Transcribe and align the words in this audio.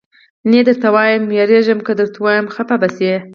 نه 0.49 0.53
یې 0.57 0.63
درته 0.67 0.87
وایم، 0.95 1.23
وېرېږم 1.27 1.79
که 1.85 1.91
یې 1.93 1.97
درته 1.99 2.17
ووایم 2.19 2.45
خفه 2.53 2.75
به 2.81 2.87
شې. 2.95 3.13